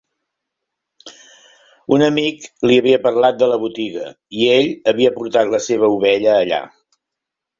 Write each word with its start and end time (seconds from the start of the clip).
Un 1.97 2.03
amic 2.05 2.47
li 2.71 2.79
havia 2.83 2.99
parlat 3.03 3.37
de 3.43 3.49
la 3.51 3.59
botiga, 3.67 4.07
i 4.45 4.49
ell 4.55 4.73
havia 4.93 5.13
portat 5.19 5.53
la 5.57 5.63
seva 5.69 5.91
ovella 5.99 6.33
allà. 6.39 6.63